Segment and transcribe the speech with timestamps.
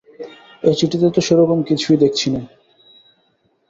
[0.63, 2.41] এ চিঠিতে তো সেরকম কিছুই দেখছি নে।